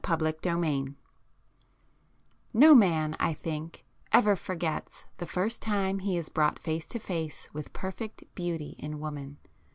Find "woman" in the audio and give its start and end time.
8.99-9.37